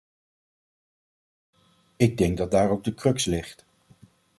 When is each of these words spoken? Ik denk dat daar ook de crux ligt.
Ik 1.95 2.17
denk 2.17 2.37
dat 2.37 2.51
daar 2.51 2.69
ook 2.69 2.83
de 2.83 2.93
crux 2.93 3.25
ligt. 3.25 3.65